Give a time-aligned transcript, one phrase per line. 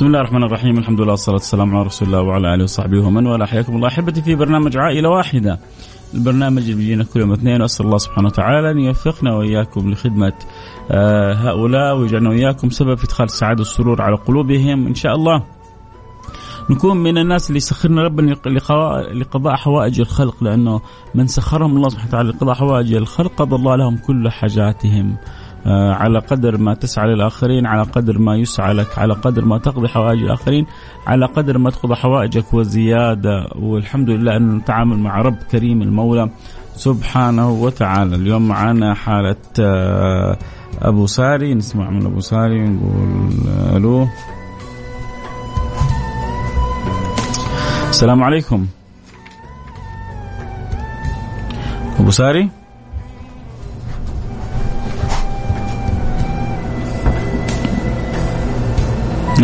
[0.00, 0.78] بسم الله الرحمن الرحيم.
[0.78, 3.46] الحمد لله والصلاة والسلام على رسول الله وعلى آله وصحبه ومن والاه.
[3.46, 3.88] حياكم الله.
[3.88, 5.58] أحبتي في برنامج عائلة واحدة.
[6.14, 7.62] البرنامج اللي بيجينا كل يوم اثنين.
[7.62, 10.32] واسال الله سبحانه وتعالى أن يوفقنا وإياكم لخدمة
[10.90, 14.86] آه، هؤلاء ويجعلنا وإياكم سبب في إدخال السعادة والسرور على قلوبهم.
[14.86, 15.42] إن شاء الله.
[16.70, 18.36] نكون من الناس اللي سخرنا ربنا
[19.12, 20.80] لقضاء حوائج الخلق لأنه
[21.14, 25.16] من سخرهم الله سبحانه وتعالى لقضاء حوائج الخلق قضى الله لهم كل حاجاتهم.
[25.66, 29.88] آه، على قدر ما تسعى للآخرين على قدر ما يسعى لك على قدر ما تقضي
[29.88, 30.66] حوائج الآخرين
[31.06, 33.48] على قدر ما تقضي حوائجك وزيادة.
[33.56, 36.30] والحمد لله أن نتعامل مع رب كريم المولى
[36.74, 38.16] سبحانه وتعالى.
[38.16, 40.36] اليوم معنا حالة آه،
[40.82, 41.54] أبو ساري.
[41.54, 43.30] نسمع من أبو ساري نقول
[43.76, 44.06] ألو.
[47.90, 48.66] السلام عليكم.
[52.00, 52.59] أبو ساري؟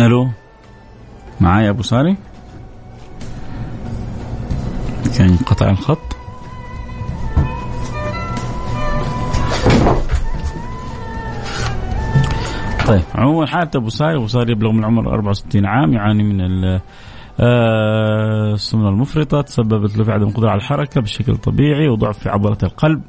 [0.01, 0.29] ألو؟
[1.41, 2.15] معايا أبو ساري؟
[5.17, 6.17] كان انقطع الخط.
[12.87, 16.41] طيب عموما حالة أبو ساري أبو ساري يبلغ من العمر 64 عام يعاني من
[17.39, 22.57] آه، السمنة المفرطة تسببت له في عدم قدرة على الحركة بشكل طبيعي وضعف في عضلة
[22.63, 23.01] القلب.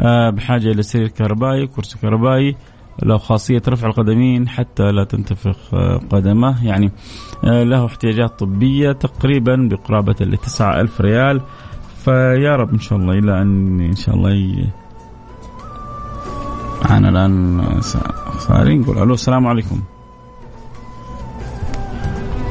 [0.00, 2.56] آه، بحاجة إلى سرير كهربائي كرسي كهربائي
[3.02, 6.66] له خاصية رفع القدمين حتى لا تنتفخ آه، قدمه.
[6.66, 6.92] يعني
[7.44, 11.40] آه، له احتياجات طبية تقريبا بقرابة ل ألف ريال.
[12.04, 14.70] فيا رب إن شاء الله إلى أن إن شاء الله ي...
[16.90, 17.62] معنا الآن
[18.38, 19.82] صاري نقول ألو السلام عليكم.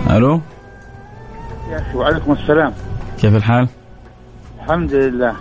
[0.10, 0.42] ألو؟
[1.96, 2.74] وعليكم السلام.
[3.20, 3.68] كيف الحال؟
[4.60, 5.36] الحمد لله.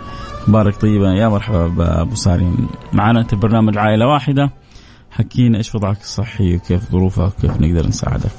[0.47, 1.13] بارك طيبا.
[1.13, 2.53] يا مرحبا بأبو ساري.
[2.93, 4.49] معنا انت برنامج عائلة واحدة.
[5.11, 8.31] حكينا إيش وضعك الصحي وكيف ظروفك وكيف نقدر نساعدك.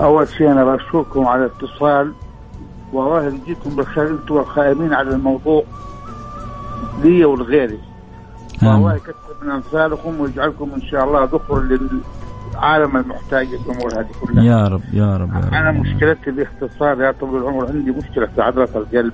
[0.00, 2.12] أول شيء أنا بشكركم على الاتصال.
[2.92, 5.64] والله يجزيكم بالخير أنتم القائمين على الموضوع.
[7.02, 7.78] لي ولغيري.
[8.62, 14.44] والله يكثر من أمثالكم ويجعلكم إن شاء الله ذخر للعالم المحتاج للامور هذه كلها.
[14.44, 15.54] يا رب يا رب, يا رب.
[15.54, 19.12] أنا مشكلتي باختصار يا طويل العمر عندي مشكلة في عضلة القلب.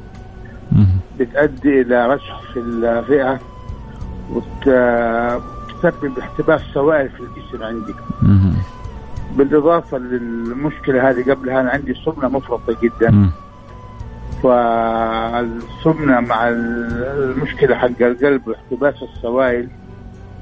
[1.19, 3.41] بتؤدي إلى رشح في الرئه
[4.33, 4.69] وت...
[5.83, 7.95] تسبب احتباس سوائل في الجسم عندي
[9.37, 13.11] بالإضافة للمشكلة هذه قبلها أنا عندي سمنة مفرطة جدا.
[14.43, 19.69] فالسمنة مع المشكلة حق القلب واحتباس السوائل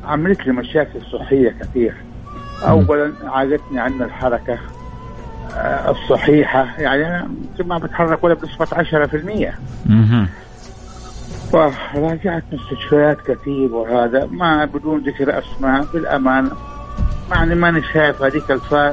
[0.05, 1.95] عملت لي مشاكل صحية كثير.
[2.63, 4.59] اولا عادتني عن الحركة
[5.55, 6.67] آه، الصحيحة.
[6.79, 7.31] يعني أنا
[7.61, 9.55] ما بتحرك ولا بنسبة 10%
[11.53, 16.51] فراجعت مستشفيات كثير وهذا ما بدون ذكر أسماء بالامانه
[17.31, 18.51] يعني ماني شايف هذيك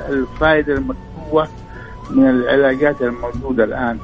[0.09, 1.47] الفائدة المطلوبه
[2.09, 3.97] من العلاجات الموجودة الآن.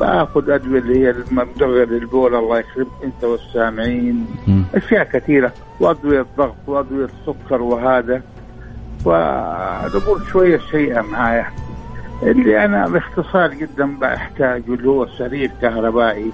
[0.00, 4.26] فأخذ أدوية اللي هي المدغر للبول الله يكرمك أنت والسامعين.
[4.74, 8.22] أشياء كثيرة وأدوية ضغط وأدوية سكر وهذا.
[9.04, 11.46] فنقول شوية شيئا معايا.
[12.22, 16.32] اللي أنا باختصار جدا بحتاجه اللي هو سرير كهربائي.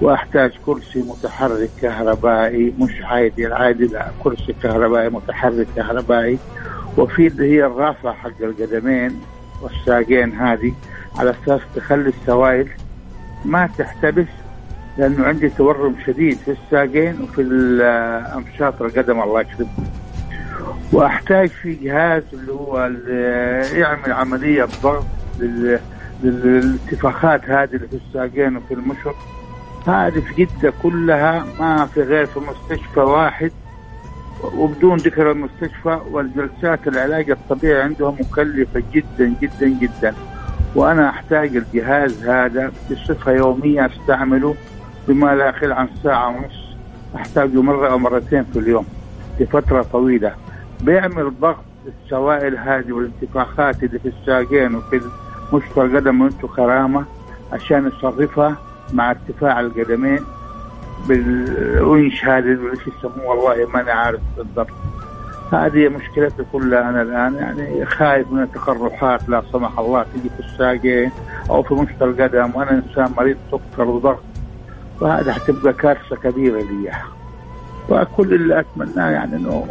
[0.00, 6.38] وأحتاج كرسي متحرك كهربائي مش عادي العادي لا كرسي كهربائي متحرك كهربائي.
[6.98, 9.20] وفي اللي هي الرافعة حق القدمين
[9.62, 10.74] والساقين هذه
[11.18, 12.68] على أساس تخلي السوائل
[13.44, 14.26] ما تحتبس
[14.98, 17.42] لأنه عندي تورم شديد في الساقين وفي
[18.36, 19.68] أمشاط القدم الله يكرمك.
[20.92, 25.04] وأحتاج في جهاز اللي هو اللي يعمل عملية ضغط
[26.22, 29.14] للانتفاخات هذه اللي في الساقين وفي المشط.
[29.86, 33.52] هذه في جدة كلها ما في غير في مستشفى واحد
[34.56, 40.14] وبدون ذكر المستشفى والجلسات العلاج الطبيعي عندهم مكلفة جدا جدا جدا.
[40.74, 44.54] وأنا أحتاج الجهاز هذا بصفة يومية أستعمله
[45.08, 46.76] بما لا يقل عن ساعة ونص.
[47.16, 48.86] أحتاجه مرة أو مرتين في اليوم
[49.40, 50.34] لفترة طويلة.
[50.80, 55.00] بيعمل ضغط السوائل هذه والانتفاخات اللي في الساقين وفي
[55.52, 57.04] مشفى القدم وانتو كرامة
[57.52, 58.56] عشان يصرفها.
[58.92, 60.20] مع ارتفاع القدمين
[61.08, 64.70] بالونش هذا اللي يسموه والله ما أنا عارف بالضبط.
[65.52, 71.10] هذه مشكلتي كلها أنا الآن يعني خايف من التقرحات لا سمح الله تجي في الساقين
[71.50, 74.22] أو في مشط القدم وأنا إنسان مريض سكر وضغط.
[75.00, 76.92] وهذا حتبقى كارثة كبيرة لي.
[77.88, 79.66] وكل اللي أتمناه يعني إنه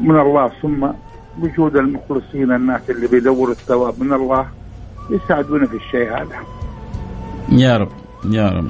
[0.00, 0.88] من الله ثم
[1.42, 4.46] وجود المخلصين الناس اللي بيدوروا الثواب من الله
[5.10, 6.36] يساعدونا في الشيء هذا.
[7.48, 8.01] يا رب.
[8.30, 8.68] يا رب.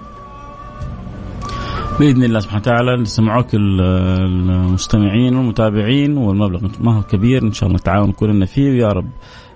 [2.00, 8.12] بإذن الله سبحانه وتعالى سمعوك المستمعين والمتابعين والمبلغ ما هو كبير إن شاء الله نتعاون
[8.12, 8.70] كلنا فيه.
[8.70, 9.08] ويا رب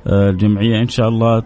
[0.07, 1.43] آه، الجمعية إن شاء الله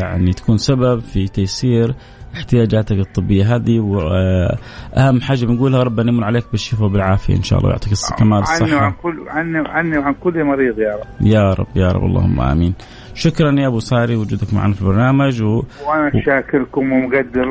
[0.00, 1.94] يعني تكون سبب في تيسير
[2.34, 3.80] احتياجاتك الطبية هذه.
[3.80, 8.64] واهم حاجة بنقولها ربنا يمن عليك بالشفاء وبالعافيه إن شاء الله ويعطيك كمال الصحة.
[8.64, 9.24] عني وعن كل
[9.68, 11.26] عني وعن كل مريض يا رب.
[11.26, 12.74] يا رب يا رب اللهم آمين.
[13.14, 15.62] شكرا يا أبو ساري وجودك معنا في البرنامج و...
[15.86, 17.44] وأنا شاكركم ومقدر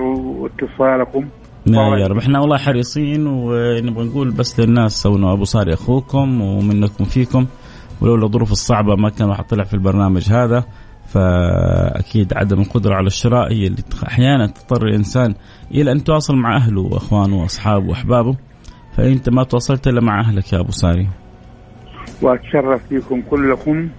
[0.46, 1.28] اتصالكم.
[1.66, 2.18] نعم يا رب.
[2.18, 7.46] إحنا والله حريصين ونبغى نقول بس للناس انه أبو صاري أخوكم ومنكم فيكم.
[8.02, 10.63] ولولا الظروف الصعبة ما كان راح طلع في البرنامج هذا.
[11.06, 15.36] فأكيد عدم القدرة على الشراء هي اللي أحيانا تضطر الإنسان
[15.72, 18.36] إلى أن يتواصل مع أهله وأخوانه وأصحابه وأحبابه.
[18.98, 21.08] فأنت ما تواصلت إلا مع أهلك يا أبو ساري.
[22.22, 23.90] وأتشرف فيكم كلكم.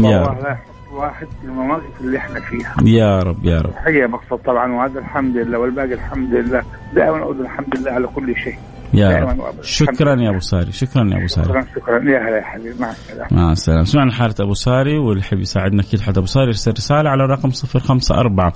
[0.00, 0.67] يا رب.
[0.92, 2.74] واحد في المواقف اللي إحنا فيها.
[2.84, 3.70] يا رب يا رب.
[3.70, 6.62] تحيه مقصد طبعا وهذا الحمد لله والباقي الحمد لله.
[6.94, 8.58] دائما أقول الحمد لله على كل شيء.
[8.94, 9.62] يا رب.
[9.62, 11.48] شكرا يا أبو ساري شكرا يا أبو ساري.
[11.48, 12.10] شكرا شكرا.
[12.10, 13.28] يا هلا يا حبيبي مع السلامة.
[13.30, 13.84] مع السلامة.
[13.84, 17.50] سمعنا حاله أبو ساري واللي يحب يساعدنا أكيد حتى أبو ساري يرسل رسالة على الرقم
[17.50, 18.52] 054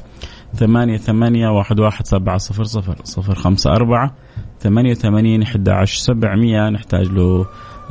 [0.55, 2.97] ثمانية ثمانية واحد واحد سبعة صفر صفر.
[3.05, 4.15] صفر خمسة أربعة
[4.61, 6.71] ثمانية وثمانين أحد عشر سبعمية.
[6.71, 7.47] نحتاج له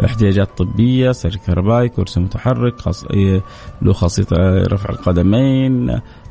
[0.06, 3.06] احتياجات طبية سير كهربائي كرسي متحرك خاص
[3.82, 4.26] له خاصية
[4.72, 5.90] رفع القدمين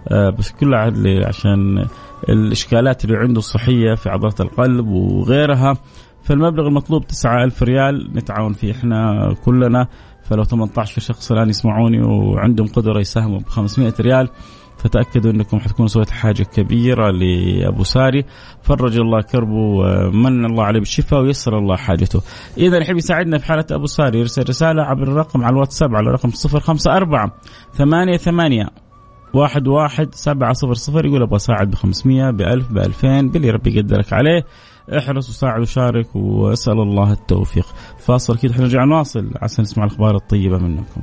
[0.08, 0.92] آه، بس كلها
[1.28, 1.86] عشان
[2.28, 5.76] الإشكالات اللي عنده الصحية في عضلات القلب وغيرها.
[6.22, 9.86] فالمبلغ المطلوب 9000 ريال نتعاون فيه إحنا كلنا.
[10.22, 14.28] فلو 18 شخص الآن يسمعوني وعندهم قدرة يساهموا ب 500 ريال
[14.82, 18.24] فتأكدوا أنكم حتكونوا سويت حاجة كبيرة لأبو ساري.
[18.62, 22.22] فرج الله كربه ومن الله عليه بالشفاء ويسر الله حاجته.
[22.58, 24.18] إذا يحب يساعدنا في حالة أبو ساري.
[24.18, 27.30] يرسل رسالة عبر الرقم على الواتساب على رقم 054
[27.74, 28.68] ثمانية ثمانية
[29.34, 31.06] واحد واحد سبعة صفر صفر.
[31.06, 33.28] يقول أبغى أساعد بخمسمية بألف بألفين.
[33.28, 34.46] باللي ربي يقدرك عليه.
[34.98, 37.66] احرص وساعد وشارك وأسأل الله التوفيق.
[37.98, 39.30] فاصل كده حنرجع نواصل.
[39.42, 41.02] عشان نسمع الأخبار الطيبة منكم.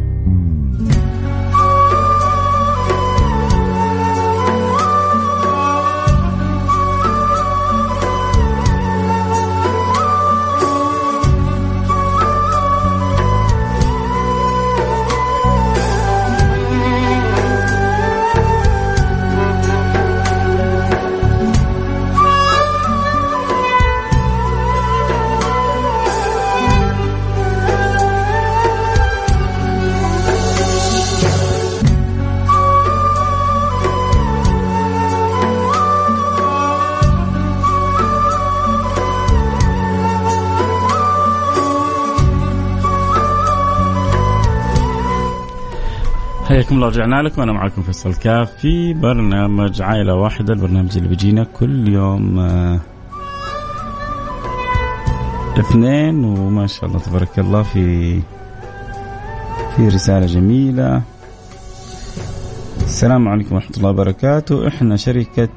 [46.51, 47.41] حياكم الله رجعنا لكم.
[47.41, 52.79] وأنا معكم فيصل كاف في برنامج عائلة واحدة البرنامج اللي بيجينا كل يوم آه،
[55.59, 58.15] اثنين وما شاء الله تبارك الله في
[59.75, 61.01] في رسالة جميلة.
[62.81, 64.67] السلام عليكم ورحمة الله وبركاته.
[64.67, 65.49] إحنا شركة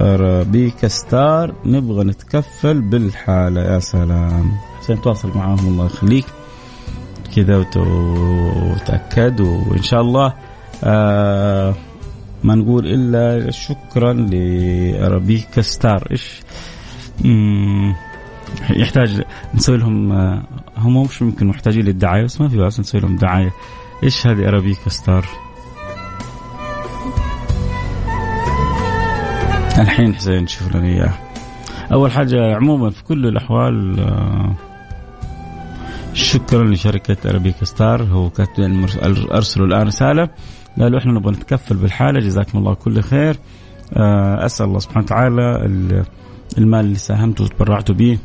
[0.00, 4.52] رابيكا ستار نبغى نتكفل بالحالة يا سلام.
[4.82, 6.26] عشان تواصل معاهم الله يخليك.
[7.36, 10.32] كذا وتأكد وإن شاء الله
[10.84, 11.74] آه
[12.44, 16.08] ما نقول إلا شكرا لأرابيكا ستار.
[16.10, 16.40] إيش؟
[18.70, 19.22] يحتاج
[19.54, 20.42] نسوي لهم آه،
[20.76, 23.52] هم مش ممكن محتاجين للدعاية بس ما في بأس نسوي لهم دعاية.
[24.02, 25.26] إيش هذه أرابيكا ستار؟
[29.78, 31.12] الحين حسين نشوف لنا إياه
[31.92, 34.54] أول حاجة عموما في كل الأحوال آه
[36.16, 38.86] شكرا لشركة أرابيكا ستار هو كاتب
[39.32, 40.28] أرسلوا الآن رسالة.
[40.80, 43.36] قالوا إحنا نبغى نتكفل بالحالة جزاكم الله كل خير.
[43.92, 45.64] آه، أسأل الله سبحانه وتعالى
[46.58, 48.18] المال اللي ساهمتوا وتبرعتوا به.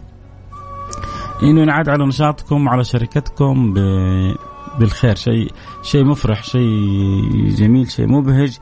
[1.43, 3.73] إنه ينعاد على نشاطكم على شركتكم.
[4.79, 5.15] بالخير.
[5.15, 5.51] شيء
[5.83, 6.69] شيء مفرح شيء
[7.57, 8.57] جميل شيء مبهج.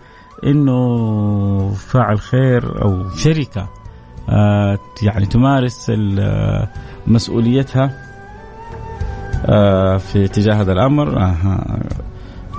[0.45, 3.69] إنه فاعل خير أو شركة
[4.29, 5.91] آه يعني تمارس
[7.07, 8.08] مسؤوليتها.
[9.97, 11.17] في تجاه هذا الأمر.
[11.21, 11.79] آه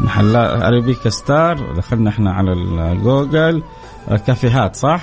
[0.01, 3.63] محلات Arabica Star دخلنا إحنا على الجوجل
[4.09, 5.03] آه كافيهات صح؟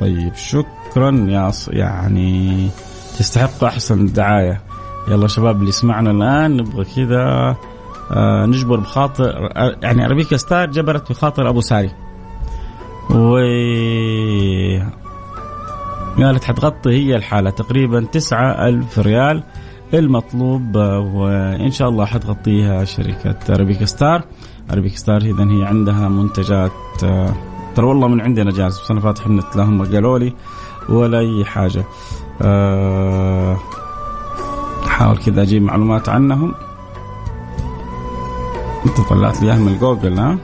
[0.00, 2.68] طيب شكرا يا يعني
[3.18, 4.60] تستحق أحسن دعاية.
[5.08, 7.56] يلا شباب اللي يسمعنا الآن نبغى كذا
[8.12, 9.48] آه نجبر بخاطر
[9.82, 11.90] يعني Arabica Star جبرت بخاطر أبو ساري.
[13.10, 13.36] و
[16.18, 19.42] قالت حتغطي هي الحالة تقريبا تسعة ألف ريال.
[19.98, 20.76] المطلوب
[21.14, 24.24] وإن شاء الله حتغطيها شركة Arabica Star.
[24.72, 26.72] Arabica Star إذا هي عندها منتجات
[27.74, 30.32] ترى والله من عندنا جاهز بس أنا فاتح النت لا هم قالوا لي
[30.88, 31.84] ولا أي حاجة.
[32.42, 33.56] أه
[34.86, 36.54] أحاول كذا أجيب معلومات عنهم.
[38.86, 40.38] أنت طلعت لي من جوجل ها؟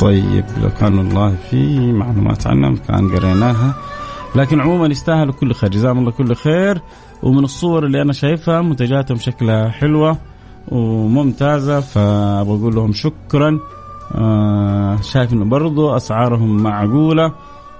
[0.00, 3.74] طيب لو كان والله في معلومات عنهم كان قريناها.
[4.34, 5.70] لكن عموما يستاهلوا كل خير.
[5.70, 6.80] جزاهم الله كل خير.
[7.22, 10.16] ومن الصور اللي أنا شايفها منتجاتهم شكلها حلوة
[10.68, 13.60] وممتازة فبقول لهم شكرا.
[14.14, 17.32] آه شايف إنه برضو أسعارهم معقولة.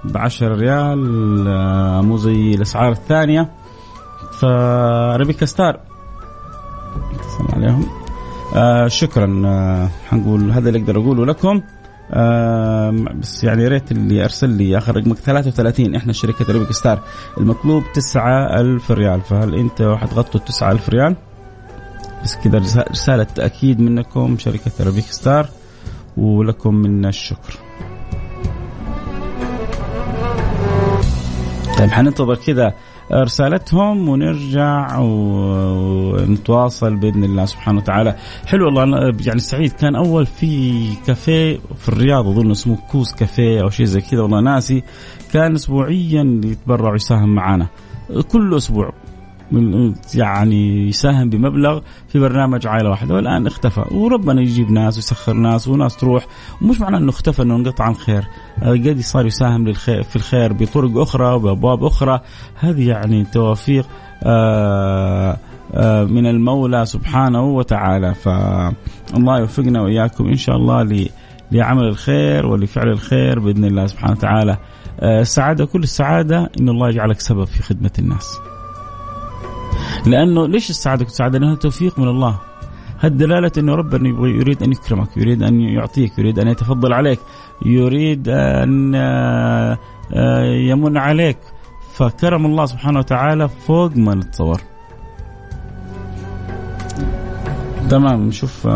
[0.03, 3.49] ب 10 ريال آه مو زي الأسعار الثانية.
[4.39, 5.79] فريبيكا ستار.
[7.53, 7.85] عليهم
[8.55, 9.41] آه شكرا.
[9.45, 11.61] آه حنقول هذا اللي أقدر أقوله لكم.
[13.19, 16.99] بس يعني يا ريت اللي ارسل لي آخر رقمك 33 إحنا شركة Arabica Star
[17.37, 21.15] المطلوب 9000 ريال فهل أنت حتغطوا 9000 ريال؟
[22.23, 22.57] بس كذا
[22.91, 25.47] رسالة تأكيد منكم شركة Arabica Star
[26.17, 27.57] ولكم منا الشكر.
[31.77, 32.73] طيب حننتظر كذا
[33.11, 38.15] رسالتهم ونرجع ونتواصل بإذن الله سبحانه وتعالى.
[38.45, 39.71] حلو والله يعني سعيد.
[39.71, 44.41] كان أول في كافيه في الرياض أظن اسمه كوز كافيه أو شيء زي كذا والله
[44.41, 44.83] ناسي.
[45.33, 47.67] كان اسبوعيا يتبرع ويساهم معنا
[48.31, 48.93] كل أسبوع.
[50.15, 53.15] يعني يساهم بمبلغ في برنامج عائلة واحدة.
[53.15, 53.85] والآن اختفى.
[53.91, 56.25] وربنا يجيب ناس ويسخر ناس وناس تروح.
[56.61, 58.23] ومش معناه إنه اختفى إنه انقطع عن خير.
[58.61, 62.21] قد صار يساهم للخير في الخير بطرق أخرى وبأبواب أخرى.
[62.59, 63.85] هذه يعني توافيق
[64.23, 65.37] آآ
[65.73, 68.13] آآ من المولى سبحانه وتعالى.
[68.13, 71.07] فالله يوفقنا وإياكم إن شاء الله
[71.51, 74.57] لعمل الخير ولفعل الخير بإذن الله سبحانه وتعالى.
[75.03, 78.39] السعاده كل السعادة إن الله يجعلك سبب في خدمة الناس.
[80.05, 82.39] لأنه ليش السعاده السعاده؟ لانها توفيق من الله.
[82.99, 87.19] هالدلالة إنه ربنا يريد أن يكرمك، يريد أن يعطيك، يريد أن يتفضل عليك،
[87.65, 88.95] يريد أن
[90.69, 91.37] يمن عليك.
[91.93, 94.61] فكرم الله سبحانه وتعالى فوق ما نتصور.
[97.89, 98.67] تمام نشوف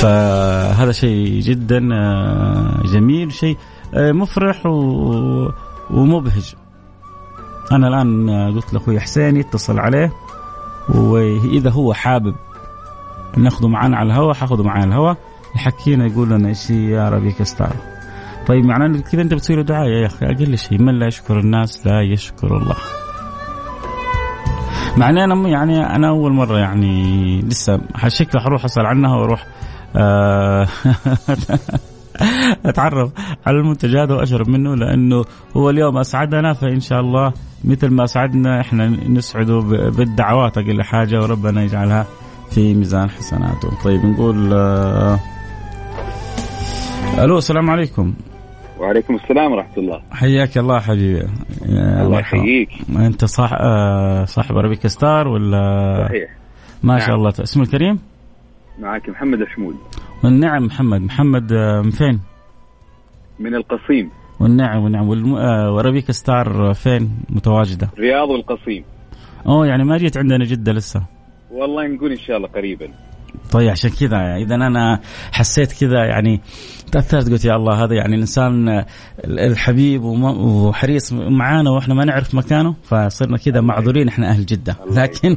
[0.00, 1.80] فهذا شيء جدا
[2.92, 3.56] جميل شيء
[3.96, 4.66] مفرح
[5.90, 6.54] ومبهج.
[7.72, 10.12] أنا الآن قلت لأخوي حسين يتصل عليه
[10.94, 12.34] وإذا هو حابب
[13.36, 15.16] ناخذه معنا على الهواء حأخذه معنا على الهواء
[15.56, 17.72] يحكينا يقول لنا إيش يا ربيك ستار
[18.46, 21.86] طيب معناه كذا أنت بتسوي له دعاية يا أخي أقل شيء من لا يشكر الناس
[21.86, 22.76] لا يشكر الله.
[24.96, 29.46] معناه أنا يعني أنا أول مرة يعني لسه شكلي حروح أسأل عنها وأروح
[32.66, 33.12] أتعرف
[33.46, 35.24] على المنتج هذا وأشرب منه لأنه
[35.56, 37.32] هو اليوم أسعدنا فإن شاء الله
[37.64, 42.06] مثل ما أسعدنا إحنا نسعده بالدعوات أقل حاجة وربنا يجعلها
[42.50, 43.70] في ميزان حسناته.
[43.84, 45.18] طيب نقول آه
[47.18, 48.14] ألو السلام عليكم.
[48.78, 50.00] وعليكم السلام ورحمة الله.
[50.10, 51.28] حياك الله حبيبي.
[51.68, 52.68] الله يحييك.
[52.96, 56.30] أنت صاح آه صاحب أرابيك ستار ولا صحيح.
[56.82, 57.06] ما نعم.
[57.06, 57.98] شاء الله اسمه الكريم؟
[58.80, 59.76] معك محمد الحمود
[60.24, 61.00] والنعم محمد.
[61.00, 61.52] محمد
[61.84, 62.20] من فين؟
[63.38, 64.10] من القصيم.
[64.40, 65.08] والنعم والنعم.
[65.08, 65.32] والم...
[65.74, 68.84] وربيك ستار فين؟ متواجدة؟ رياض والقصيم
[69.46, 71.02] أوه يعني ما جيت عندنا جدة لسه.
[71.50, 72.88] والله نقول إن شاء الله قريبا.
[73.52, 75.00] طيب عشان كذا إذا أنا
[75.32, 76.40] حسيت كذا يعني
[76.92, 78.84] تأثرت قلت يا الله هذا يعني الإنسان
[79.24, 84.76] الحبيب وحريص معانا وإحنا ما نعرف مكانه فصرنا كذا معذورين إحنا أهل جدة.
[84.90, 85.28] لكن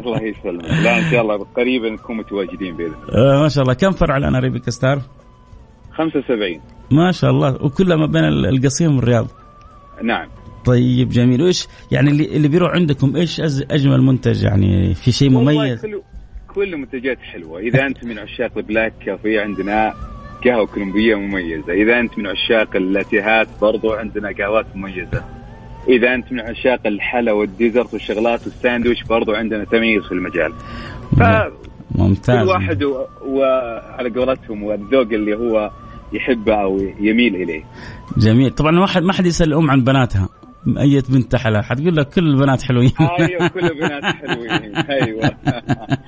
[0.00, 0.64] الله يسلمك.
[0.64, 3.42] لا إن شاء الله قريبا نكون متواجدين بإذن الله.
[3.42, 3.74] ما شاء الله.
[3.74, 5.00] كم فرع الآن Arabica Star؟
[5.92, 7.64] 75 ما شاء الله.
[7.64, 9.26] وكلها ما بين القصيم والرياض.
[10.02, 10.28] نعم.
[10.64, 11.42] طيب جميل.
[11.42, 13.40] وإيش يعني اللي اللي بيروح عندكم إيش
[13.70, 15.86] أجمل منتج يعني في شيء مميز؟
[16.56, 17.58] كل المنتجات حلوة.
[17.60, 19.94] إذا أنت من عشاق ال black coffee عندنا
[20.44, 21.72] قهوة كولومبية مميزة.
[21.72, 25.24] إذا أنت من عشاق اللاتيهات برضو عندنا قهوات مميزة.
[25.88, 30.52] إذا أنت من عشاق الحلا والديزرت والشغلات والساندويتش برضو عندنا تمييز في المجال.
[31.18, 31.22] ف
[31.98, 32.38] ممتاز.
[32.38, 35.70] كل واحد و- وعلى قولتهم والذوق اللي هو
[36.12, 37.62] يحبه أو يميل إليه.
[38.16, 38.50] جميل.
[38.50, 40.28] طبعا ما حد ما حد يسأل الأم عن بناتها.
[40.78, 42.92] أية بنت تحلى حتقول لك كل البنات حلوين.
[43.00, 44.76] أيوه كل بنات حلوين.
[45.02, 45.24] أيوه.
[45.46, 45.98] آه،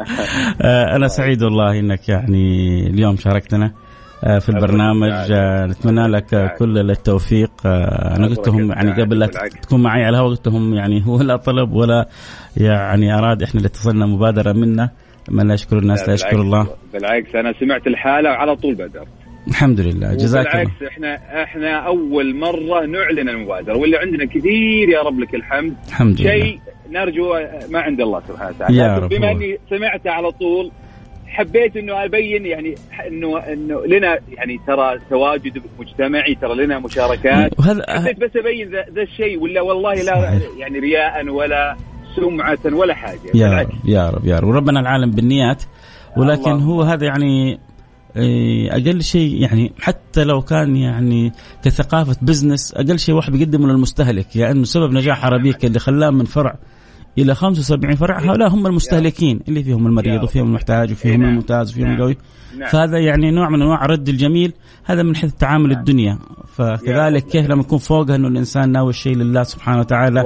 [0.96, 3.72] أنا سعيد والله إنك يعني اليوم شاركتنا
[4.24, 5.30] آه، في البرنامج.
[5.32, 7.50] آه، نتمنى لك آه، كل التوفيق.
[7.66, 9.26] آه، أنا قلت لهم يعني قبل لا.
[9.62, 12.08] تكون معي على الهواء قلت لهم يعني هو لا طلب ولا
[12.56, 14.90] يعني أراد إحنا اللي اتصلنا مبادرة منا.
[15.30, 16.68] من لا يشكر الناس لا يشكر الله.
[16.92, 19.08] بالعكس أنا سمعت الحالة وعلى طول بدأت
[19.48, 20.14] الحمد لله.
[20.14, 20.64] جزاك الله.
[20.64, 25.74] بالعكس إحنا إحنا أول مرة نعلن المبادرة واللي عندنا كثير يا رب لك الحمد.
[25.88, 26.30] الحمد لله.
[26.30, 26.58] شيء
[26.90, 27.34] نرجو
[27.70, 29.30] ما عند الله سبحانه وتعالى يا رب بما.
[29.30, 30.70] إني سمعته على طول
[31.26, 32.74] حبيت إنه أبين يعني
[33.06, 38.84] إنه إنه لنا يعني ترى تواجد مجتمعي ترى لنا مشاركات وهذا حبيت بس أبين ذا
[38.94, 40.40] ذا الشيء ولا والله لا.
[40.58, 41.76] يعني رياء ولا
[42.16, 43.70] سمعة ولا حاجة يا بالعكس.
[43.70, 45.62] رب يا رب يا رب وربنا العالم بالنيات
[46.16, 46.64] ولكن الله.
[46.64, 47.58] هو هذا يعني
[48.16, 51.32] إيه، أقل شيء يعني حتى لو كان يعني
[51.64, 56.24] كثقافة بزنس أقل شيء واحد بيقدمه للمستهلك يعني إنه سبب نجاح عربيك اللي خلاه من
[56.24, 56.54] فرع
[57.18, 60.46] إلى 75 فرع هؤلاء هم المستهلكين اللي فيهم المريض وفيهم.
[60.46, 61.30] المحتاج وفيهم نعم.
[61.30, 61.96] الممتاز وفيهم نعم.
[61.96, 62.16] القوي
[62.58, 62.68] نعم.
[62.68, 64.52] فهذا يعني نوع من أنواع رد الجميل
[64.84, 65.70] هذا من حيث تعامل.
[65.72, 66.18] الدنيا
[66.54, 67.24] فكذلك.
[67.26, 70.20] كيف لما يكون فوقها إنه الإنسان ناوي الشيء لله سبحانه وتعالى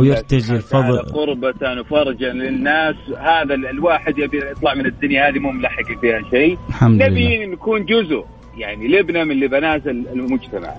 [0.00, 6.00] ويرتجي الفضل قربة وفرجا للناس هذا ال- الواحد يبي يطلع من الدنيا هذه مو ملحق
[6.00, 8.24] فيها شيء نبي نكون جزء
[8.58, 10.70] يعني لبنة من لبنات ال- المجتمع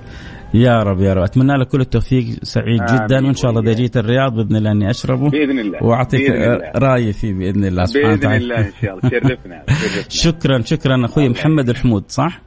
[0.54, 1.24] يا رب يا رب.
[1.24, 3.26] أتمنى لك كل التوفيق سعيد جدا.
[3.26, 3.74] وإن شاء الله إذا.
[3.74, 5.30] جيت الرياض بإذن الله إني أشربه.
[5.30, 6.30] بإذن الله وأعطيك.
[6.76, 8.44] رأيي فيه بإذن الله سبحانه بإذن وتعالى.
[8.44, 9.10] الله إن شاء الله.
[9.10, 9.64] شرفنا
[10.24, 11.06] شكرا شكرا.
[11.06, 12.42] أخوي محمد الحمود صح؟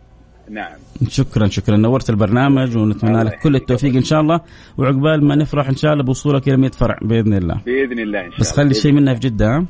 [0.51, 0.73] نعم.
[1.09, 1.77] شكرا شكرا.
[1.77, 3.57] نورت البرنامج ونتمنى لك كل.
[3.57, 4.41] التوفيق إن شاء الله.
[4.79, 7.61] وعقبال ما نفرح إن شاء الله بوصولك إلى 100 فرع بإذن الله.
[7.67, 8.65] بإذن الله إن شاء بس الله.
[8.65, 9.67] خلي شيء منها في جدة؟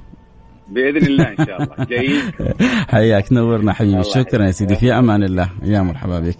[0.68, 1.84] بإذن الله إن شاء الله.
[1.84, 2.22] جيد
[2.92, 4.50] حياك نورنا حبيبي شكرا يا.
[4.50, 4.74] سيدي.
[4.74, 5.50] في أمان الله.
[5.62, 6.36] يا مرحبا بك.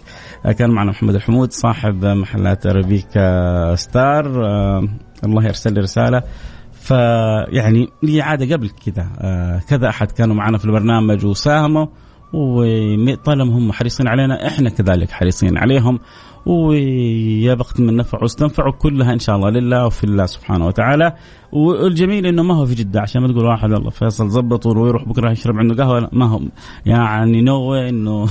[0.55, 4.45] كان معنا محمد الحمود صاحب محلات ارابيكا ستار.
[4.45, 4.87] آه،
[5.23, 6.23] الله يرسل لي رسالة.
[6.71, 11.85] فيعني لي عاده قبل كذا آه، كذا أحد كانوا معنا في البرنامج وساهموا
[12.33, 15.99] وطالما هم حريصين علينا إحنا كذلك حريصين عليهم.
[16.45, 21.13] ويا بخت من نفع واستنفعوا كلها إن شاء الله لله وفي الله سبحانه وتعالى.
[21.57, 25.31] والجميل إنه ما هو في جدة عشان ما تقول واحد والله فيصل زبط ويروح بكره
[25.31, 26.49] يشرب عنده قهوة لا، ما هم.
[26.85, 28.27] يعني نوى إنه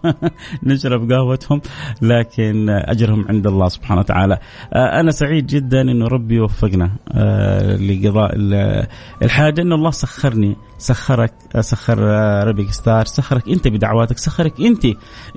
[0.62, 1.60] نشرب قهوتهم
[2.02, 4.38] لكن أجرهم عند الله سبحانه وتعالى.
[4.72, 8.86] آه، أنا سعيد جدا إنه ربي يوفقنا آه، لقضاء ال-
[9.22, 9.62] الحاجة.
[9.62, 14.86] إنه الله سخرني سخرك سخر آه، ربك ستار سخرك أنت بدعواتك سخرك أنت.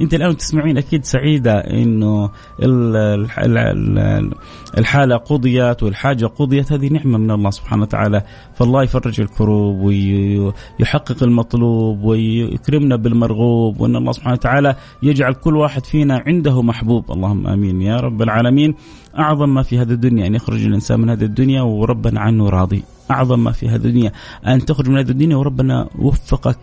[0.01, 2.25] أنت الآن تسمعين أكيد سعيدة إنه
[2.63, 4.31] ال- الح- ال- ال-
[4.77, 8.21] الحالة قضيت والحاجة قضيت هذه نعمة من الله سبحانه وتعالى
[8.53, 16.23] فالله يفرج الكروب ويحقق المطلوب ويكرمنا بالمرغوب وأن الله سبحانه وتعالى يجعل كل واحد فينا
[16.27, 17.11] عنده محبوب.
[17.11, 17.81] اللهم آمين.
[17.81, 18.75] يا رب العالمين.
[19.17, 22.83] أعظم ما في هذه الدنيا أن يخرج الإنسان من هذه الدنيا وربنا عنه راضي.
[23.11, 24.11] أعظم ما في هذه الدنيا.
[24.47, 26.57] أن تخرج من هذه الدنيا وربنا وفقك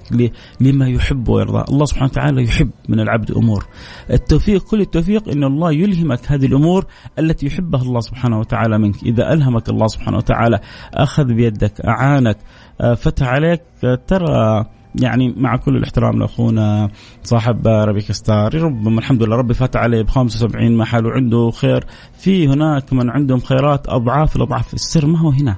[0.60, 1.64] لما يحب ويرضى.
[1.68, 3.66] الله سبحانه وتعالى يحب من العبد أمور.
[4.10, 6.86] التوفيق كل التوفيق إن الله يلهمك هذه الأمور
[7.18, 9.02] التي يحبها الله سبحانه وتعالى منك.
[9.02, 10.60] إذا ألهمك الله سبحانه وتعالى
[10.94, 12.38] أخذ بيدك أعانك
[12.80, 14.64] آه، فتح عليك آه، ترى
[15.00, 16.90] يعني مع كل الاحترام لأخونا
[17.22, 21.84] صاحب ربيك ستار ربما الحمد لله ربي فتح عليه ب 75 محل وعنده خير.
[22.18, 24.74] في هناك من عندهم خيرات أضعاف الأضعاف.
[24.74, 25.56] السر ما هو هنا.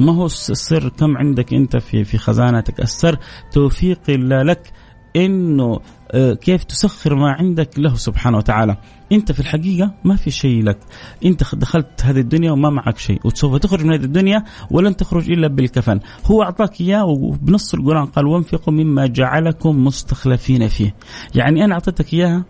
[0.00, 3.18] ما هو السر؟ كم عندك انت في في خزانتك؟ السر
[3.52, 4.72] توفيق الله لك
[5.16, 5.80] انه
[6.12, 8.76] آه، كيف تسخر ما عندك له سبحانه وتعالى.
[9.12, 10.78] انت في الحقيقة ما في شيء لك.
[11.24, 13.20] انت دخلت هذه الدنيا وما معك شيء.
[13.24, 16.00] وسوف تخرج من هذه الدنيا ولن تخرج إلا بالكفن.
[16.26, 20.94] هو أعطاك إياه وبنص القرآن قال وانفقوا مما جعلكم مستخلفين فيه.
[21.34, 22.44] يعني أنا أعطيتك إياها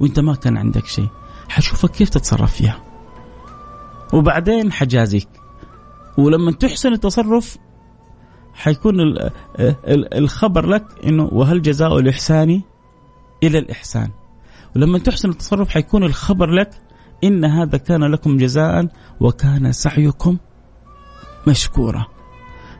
[0.00, 1.08] وأنت ما كان عندك شيء.
[1.48, 2.82] حشوفك كيف تتصرف فيها.
[4.12, 5.28] وبعدين حجازيك.
[6.18, 7.58] ولما تحسن التصرف
[8.54, 12.62] حيكون ال- ال- الخبر لك إنه وهل جزاء الإحسان
[13.42, 14.08] إلى الإحسان.
[14.76, 16.70] ولما تحسن التصرف حيكون الخبر لك
[17.24, 18.88] إن هذا كان لكم جزاء
[19.20, 20.36] وكان سعيكم
[21.46, 22.06] مشكورا.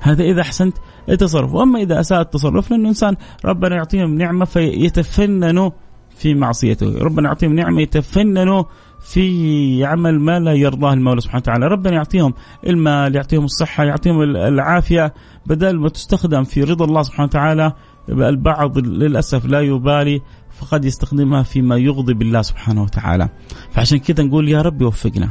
[0.01, 0.77] هذا إذا أحسنت
[1.09, 1.53] التصرف.
[1.55, 5.70] وأما إذا أساء التصرف لأنه انسان ربنا يعطيهم نعمة فيتفننوا
[6.16, 6.98] في معصيته.
[6.98, 8.64] ربنا يعطيهم نعمة يتفننوا
[9.00, 11.66] في عمل ما لا يرضاه المولى سبحانه وتعالى.
[11.66, 12.35] ربنا يعطيهم
[12.66, 15.14] المال يعطيهم الصحة يعطيهم العافية
[15.46, 17.72] بدل ما تستخدم في رضا الله سبحانه وتعالى.
[18.09, 23.29] البعض للأسف لا يبالي فقد يستخدمها فيما يغضب الله سبحانه وتعالى.
[23.70, 25.31] فعشان كذا نقول يا رب وفقنا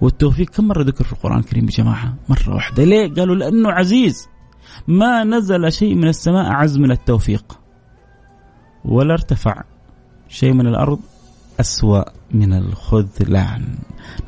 [0.00, 2.84] والتوفيق كم مرة ذكر في القرآن الكريم يا جماعة؟ مرة واحدة.
[2.84, 4.28] ليه؟ قالوا لأنه عزيز.
[4.88, 7.58] ما نزل شيء من السماء أعز من التوفيق
[8.84, 9.62] ولا ارتفع.
[10.28, 10.98] شيء من الأرض
[11.60, 13.64] أسوأ من الخذلان.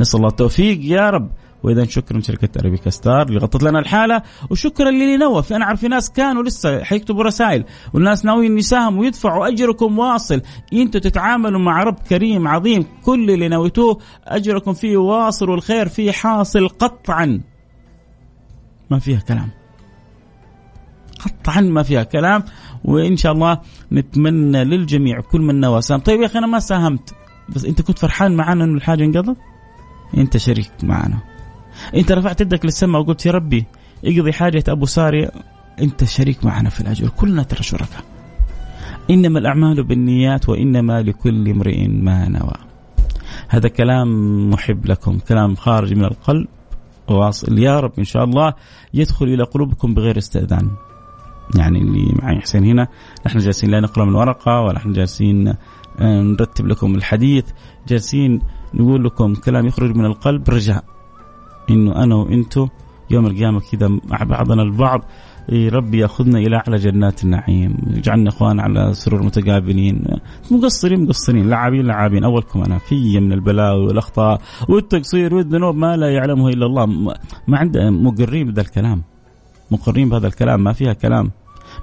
[0.00, 1.30] نسأل الله التوفيق يا رب.
[1.62, 4.22] وإذا شكرا شركة ارابيكا ستار اللي غطت لنا الحالة.
[4.50, 7.64] وشكرا للي نوف أنا اعرف في ناس كانوا لسه حيكتبوا رسائل.
[7.94, 10.42] والناس ناويين يساهموا ويدفعوا أجركم واصل.
[10.72, 12.86] أنتم تتعاملوا مع رب كريم عظيم.
[13.04, 17.40] كل اللي نويتوه أجركم فيه واصل والخير فيه حاصل قطعا.
[18.90, 19.61] ما فيها كلام.
[21.24, 22.44] قطعا ما فيها كلام
[22.84, 23.60] وإن شاء الله
[23.92, 27.14] نتمنى للجميع كل من نوى ساهم طيب يا أخي أنا ما ساهمت.
[27.48, 29.36] بس أنت كنت فرحان معنا إنه الحاجة انقضت
[30.16, 31.18] أنت شريك معنا.
[31.94, 33.64] أنت رفعت يدك للسماء وقلت يا ربي
[34.04, 35.28] اقضي حاجة أبو ساري
[35.80, 37.08] أنت شريك معنا في الأجر.
[37.08, 38.04] كلنا ترى شركاء.
[39.10, 42.54] إنما الأعمال بالنيات وإنما لكل امرئ ما نوى.
[43.48, 46.46] هذا كلام محب لكم كلام خارج من القلب
[47.08, 47.58] واصل.
[47.58, 48.54] يا رب إن شاء الله
[48.94, 50.70] يدخل إلى قلوبكم بغير استئذان.
[51.56, 52.88] يعني اللي معي حسين هنا.
[53.26, 55.48] نحن جالسين لا نقرأ من ورقه ولا نحن جالسين
[56.00, 57.44] آه، نرتب لكم الحديث.
[57.88, 58.40] جالسين
[58.74, 60.84] نقول لكم كلام يخرج من القلب رجاء.
[61.70, 62.68] إنه أنا وإنتو
[63.10, 65.00] يوم القيامة كذا مع بعضنا البعض
[65.52, 70.04] ربي يأخذنا إلى أعلى جنات النعيم يجعلنا إخوان على سرور متقابلين.
[70.50, 72.24] مقصرين مقصرين لاعبين لاعبين.
[72.24, 76.86] أولكم أنا في من البلاوي والأخطاء والتقصير والذنوب ما لا يعلمه إلا الله.
[77.48, 79.02] ما عنده مقرين بهذا الكلام.
[79.72, 81.30] مقرين بهذا الكلام ما فيها كلام.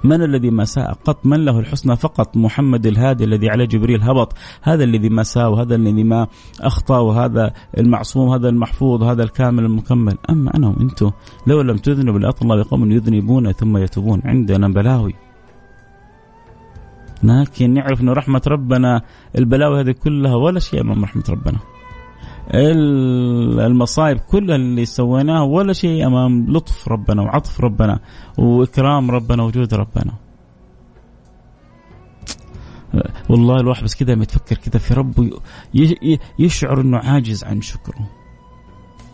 [0.04, 4.32] من الذي ما ساء قط من له الحسنى فقط؟ محمد الهادي الذي عليه جبريل هبط.
[4.62, 6.26] هذا الذي ما ساء وهذا الذي ما
[6.60, 10.16] أخطأ وهذا المعصوم هذا المحفوظ هذا الكامل المكمل.
[10.30, 11.10] أما أنا وأنتم
[11.46, 14.22] لو لم تذنبوا لأطل الله بقوم يذنبون ثم يتوبون.
[14.24, 15.14] عندنا بلاوي.
[17.22, 19.02] لكن نعرف أن رحمة ربنا
[19.38, 21.58] البلاوي هذه كلها ولا شيء أمام رحمة ربنا.
[22.54, 28.00] المصايب كلها اللي سويناها ولا شيء أمام لطف ربنا وعطف ربنا
[28.38, 30.12] وإكرام ربنا وجود ربنا.
[33.28, 35.30] والله الواحد بس كذا يتفكر كذا في ربه
[36.38, 38.10] يشعر إنه عاجز عن شكره.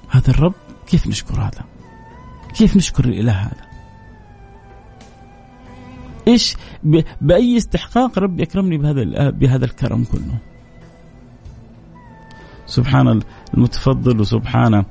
[0.09, 0.55] هذا الرب
[0.87, 1.65] كيف نشكر هذا؟
[2.55, 3.67] كيف نشكر الإله هذا؟
[6.29, 6.57] إيش
[7.21, 10.39] بأي استحقاق ربي اكرمني بهذا بهذا الكرم كله؟
[12.67, 13.21] سبحان
[13.55, 14.85] المتفضل وسبحان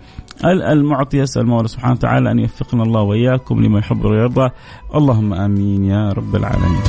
[0.45, 4.49] المعطي يسأل المولى سبحانه وتعالى أن يوفقنا الله وإياكم لما يحب ويرضى.
[4.95, 6.81] اللهم آمين يا رب العالمين.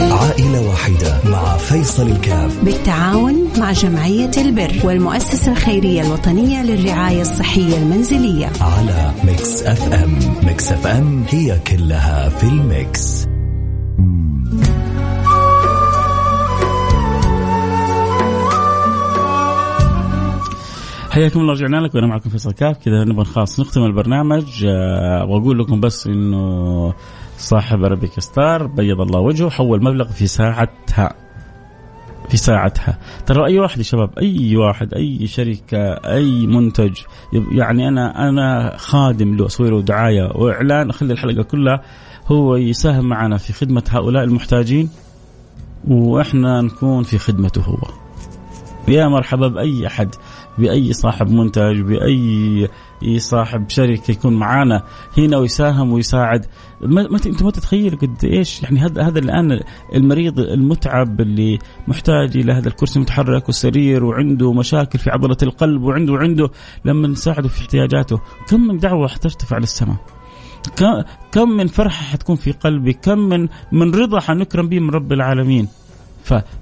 [0.00, 2.64] عائلة واحدة مع فيصل الكاف.
[2.64, 8.50] بالتعاون مع جمعية البر والمؤسسة الخيرية الوطنية للرعاية الصحية المنزلية.
[8.60, 10.18] على Mix FM.
[10.46, 13.29] Mix FM هي كلها في ال Mix.
[21.10, 22.78] حياكم الله رجعنا لكم وأنا معكم فيصل كاف.
[22.78, 24.64] كذا نبغى خلاص نختم البرنامج.
[24.64, 26.94] آه، وأقول لكم بس إنه
[27.38, 31.14] صاحب Arabica Star بيض الله وجهه حول مبلغ في ساعتها.
[32.28, 32.98] في ساعتها.
[33.26, 36.96] ترى أي واحد يا شباب؟ أي واحد أي شركة أي منتج.
[37.52, 40.90] يعني أنا أنا خادم له أسوي له دعاية وإعلان.
[40.90, 41.82] أخلي الحلقة كلها
[42.26, 44.90] هو يساهم معنا في خدمة هؤلاء المحتاجين.
[45.88, 47.78] وإحنا نكون في خدمته هو.
[48.88, 50.14] يا مرحبا بأي أحد.
[50.58, 52.68] بأي صاحب منتج بأي
[53.18, 54.82] صاحب شركة يكون معانا.
[55.18, 56.46] هنا ويساهم ويساعد.
[56.80, 59.60] ما أنت ما تتخيل قد إيش يعني هذا هذا الآن
[59.94, 61.58] المريض المتعب اللي
[61.88, 66.50] محتاج إلى هذا الكرسي المتحرك والسرير وعنده مشاكل في عضلة القلب وعنده وعنده
[66.84, 68.20] لما نساعده في احتياجاته.
[68.48, 69.96] كم من دعوة حترتفع للسماء
[71.32, 75.68] كم من فرحة حتكون في قلبي كم من من رضا حنكرم به من رب العالمين؟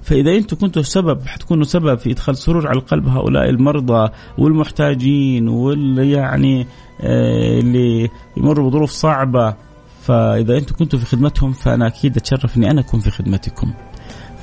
[0.01, 6.11] فإذا أنتم كنتوا سبب حتكونوا سبب في إدخال سرور على قلب هؤلاء المرضى والمحتاجين واللي
[6.11, 6.67] يعني
[7.01, 9.55] آه اللي يمروا بظروف صعبة
[10.01, 13.73] فإذا أنتم كنتوا في خدمتهم فأنا أكيد اتشرف اني أنا أكون في خدمتكم.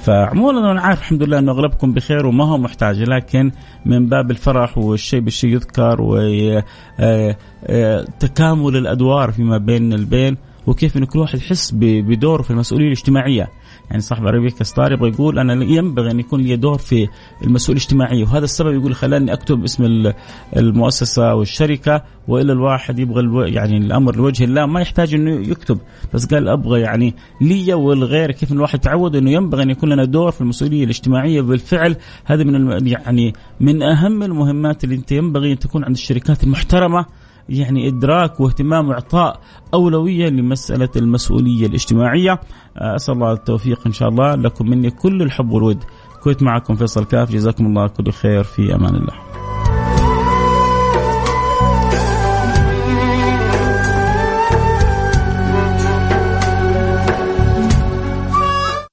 [0.06, 3.52] فعموما أنا عارف الحمد لله انه أغلبكم بخير وما هو محتاج لكن
[3.86, 7.36] من باب الفرح والشيء بالشيء يذكر وتكامل
[7.70, 13.48] آه، آه، الأدوار فيما بين البين وكيف انه كل واحد يحس بدوره في المسؤولية الاجتماعية.
[13.90, 17.08] يعني صاحب عربية كستار يبغى يقول أنا ينبغي أن يكون لي دور في
[17.42, 20.12] المسؤولية الاجتماعية وهذا السبب يقول خلاني أكتب اسم
[20.56, 23.40] المؤسسة أو الشركة والا الواحد يبغى ألو...
[23.40, 25.78] يعني الأمر لوجه الله ما يحتاج إنه يكتب.
[26.14, 30.30] بس قال أبغى يعني لي والغير كيف الواحد تعود إنه ينبغي أن يكون لنا دور
[30.30, 31.40] في المسؤولية الاجتماعية.
[31.40, 32.86] بالفعل هذا من الم...
[32.86, 37.06] يعني من أهم المهمات اللي أنت ينبغي أن تكون عند الشركات المحترمة
[37.48, 39.40] يعني إدراك واهتمام واعطاء
[39.74, 42.32] أولوية لمسألة المسؤولية الاجتماعية.
[42.76, 44.34] آه، أسأل الله التوفيق إن شاء الله.
[44.34, 45.84] لكم مني كل الحب والود.
[46.22, 47.30] كنت معكم فيصل كاف.
[47.30, 48.42] جزاكم الله كل خير.
[48.42, 49.45] في أمان الله.